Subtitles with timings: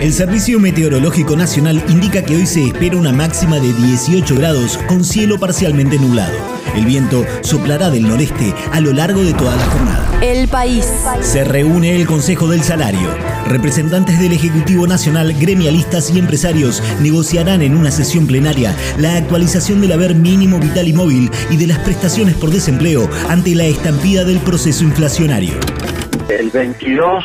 [0.00, 5.04] El Servicio Meteorológico Nacional indica que hoy se espera una máxima de 18 grados con
[5.04, 6.36] cielo parcialmente nublado.
[6.76, 10.18] El viento soplará del noreste a lo largo de toda la jornada.
[10.22, 10.86] El país.
[11.20, 13.08] Se reúne el Consejo del Salario.
[13.46, 19.92] Representantes del Ejecutivo Nacional, gremialistas y empresarios negociarán en una sesión plenaria la actualización del
[19.92, 24.38] haber mínimo vital y móvil y de las prestaciones por desempleo ante la estampida del
[24.38, 25.54] proceso inflacionario.
[26.28, 27.24] El 22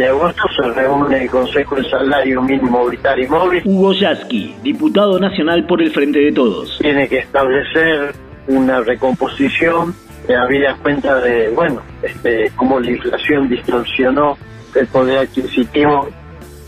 [0.00, 3.62] de agosto se reúne el Consejo del Salario Mínimo Vital y Móvil.
[3.66, 6.78] Hugo Yasky, diputado nacional por el Frente de Todos.
[6.80, 8.14] Tiene que establecer
[8.46, 9.94] una recomposición
[10.26, 14.38] de habida cuenta de, bueno, este, cómo la inflación distorsionó
[14.74, 16.08] el poder adquisitivo,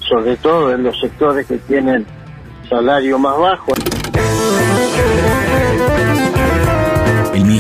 [0.01, 2.05] sobre todo en los sectores que tienen
[2.69, 3.73] salario más bajo.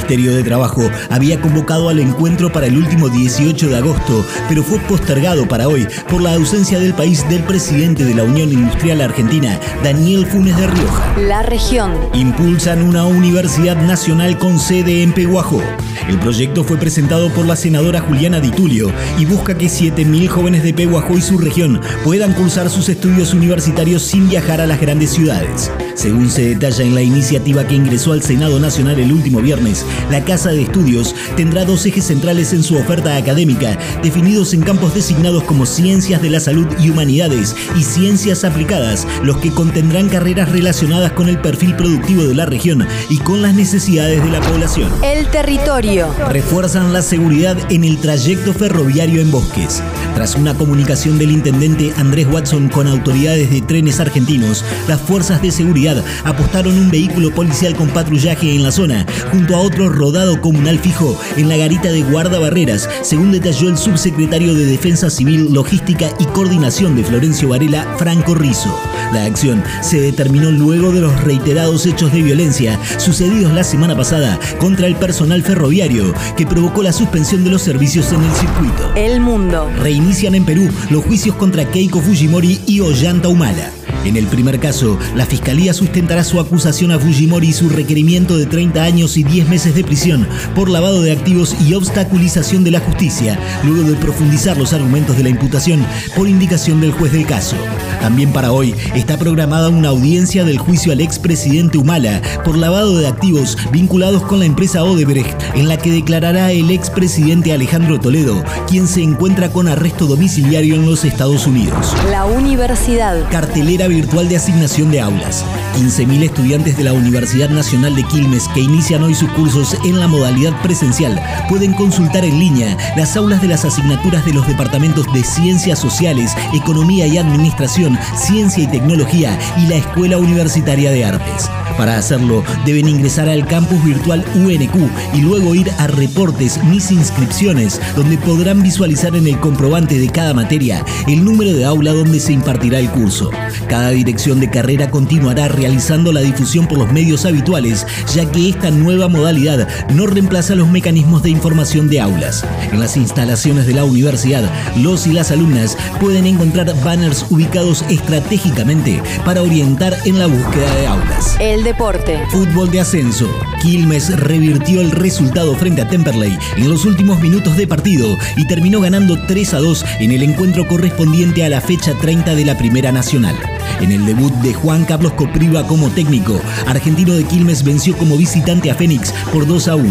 [0.03, 4.65] El Ministerio de Trabajo había convocado al encuentro para el último 18 de agosto, pero
[4.65, 9.01] fue postergado para hoy por la ausencia del país del presidente de la Unión Industrial
[9.01, 11.15] Argentina, Daniel Funes de Rioja.
[11.19, 11.93] La región.
[12.15, 15.63] Impulsan una universidad nacional con sede en Peguajó.
[16.09, 20.65] El proyecto fue presentado por la senadora Juliana Di Tulio y busca que 7.000 jóvenes
[20.65, 25.11] de Peguajó y su región puedan cursar sus estudios universitarios sin viajar a las grandes
[25.11, 25.71] ciudades.
[25.95, 30.25] Según se detalla en la iniciativa que ingresó al Senado Nacional el último viernes, la
[30.25, 35.45] Casa de Estudios tendrá dos ejes centrales en su oferta académica, definidos en campos designados
[35.45, 41.13] como Ciencias de la Salud y Humanidades y Ciencias Aplicadas, los que contendrán carreras relacionadas
[41.13, 44.91] con el perfil productivo de la región y con las necesidades de la población.
[45.03, 46.09] El territorio.
[46.31, 49.83] Refuerzan la seguridad en el trayecto ferroviario en Bosques.
[50.15, 55.51] Tras una comunicación del intendente Andrés Watson con autoridades de trenes argentinos, las fuerzas de
[55.51, 55.82] seguridad
[56.25, 61.19] apostaron un vehículo policial con patrullaje en la zona, junto a otro rodado comunal fijo
[61.37, 66.95] en la garita de guardabarreras, según detalló el subsecretario de Defensa Civil, Logística y Coordinación
[66.95, 68.75] de Florencio Varela, Franco Rizo.
[69.13, 74.39] La acción se determinó luego de los reiterados hechos de violencia sucedidos la semana pasada
[74.59, 78.93] contra el personal ferroviario, que provocó la suspensión de los servicios en el circuito.
[78.95, 79.71] El mundo.
[79.79, 83.71] Reinician en Perú los juicios contra Keiko Fujimori y Ollanta Humala.
[84.05, 88.47] En el primer caso, la Fiscalía sustentará su acusación a Fujimori y su requerimiento de
[88.47, 92.81] 30 años y 10 meses de prisión por lavado de activos y obstaculización de la
[92.81, 95.87] justicia, luego de profundizar los argumentos de la imputación
[96.17, 97.57] por indicación del juez del caso.
[98.01, 103.07] También para hoy está programada una audiencia del juicio al expresidente Humala por lavado de
[103.07, 108.89] activos vinculados con la empresa Odebrecht, en la que declarará el expresidente Alejandro Toledo, quien
[108.89, 111.95] se encuentra con arresto domiciliario en los Estados Unidos.
[112.11, 113.29] La universidad.
[113.31, 115.45] Cartelera virtual de asignación de aulas.
[115.77, 120.09] 15.000 estudiantes de la Universidad Nacional de Quilmes que inician hoy sus cursos en la
[120.09, 125.23] modalidad presencial pueden consultar en línea las aulas de las asignaturas de los departamentos de
[125.23, 131.49] Ciencias Sociales, Economía y Administración, Ciencia y Tecnología y la Escuela Universitaria de Artes.
[131.77, 134.75] Para hacerlo, deben ingresar al campus virtual UNQ
[135.15, 140.35] y luego ir a reportes mis inscripciones, donde podrán visualizar en el comprobante de cada
[140.35, 143.31] materia el número de aula donde se impartirá el curso.
[143.69, 148.71] Cada dirección de carrera continuará realizando la difusión por los medios habituales, ya que esta
[148.71, 152.45] nueva modalidad no reemplaza los mecanismos de información de aulas.
[152.71, 159.03] En las instalaciones de la universidad, los y las alumnas pueden encontrar banners ubicados estratégicamente
[159.25, 161.37] para orientar en la búsqueda de aulas.
[161.65, 162.21] Deporte.
[162.31, 163.29] Fútbol de ascenso.
[163.61, 168.81] Quilmes revirtió el resultado frente a Temperley en los últimos minutos de partido y terminó
[168.81, 172.93] ganando 3 a 2 en el encuentro correspondiente a la fecha 30 de la Primera
[172.93, 173.37] Nacional.
[173.81, 178.71] En el debut de Juan Carlos Copriva como técnico, Argentino de Quilmes venció como visitante
[178.71, 179.87] a Fénix por 2 a 1.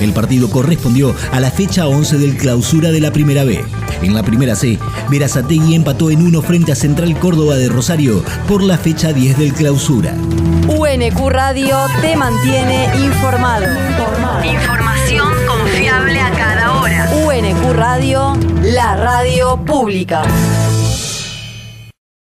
[0.00, 3.64] El partido correspondió a la fecha 11 del clausura de la Primera B.
[4.02, 4.78] En la Primera C,
[5.10, 9.52] Verazategui empató en 1 frente a Central Córdoba de Rosario por la fecha 10 del
[9.52, 10.14] clausura.
[10.68, 13.66] UNQ Radio te mantiene informado.
[14.44, 17.10] Información confiable a cada hora.
[17.26, 20.22] UNQ Radio, la radio pública.